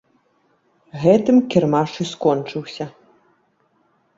Гэтым 1.03 1.37
кірмаш 1.55 1.91
і 2.07 2.07
скончыўся. 2.13 2.85